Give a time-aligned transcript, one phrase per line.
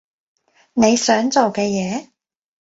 [0.73, 2.09] 你想做嘅嘢？